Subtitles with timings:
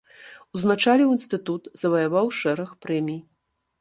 [0.59, 3.19] Узначаліў інстытут, заваяваў шэраг прэмій.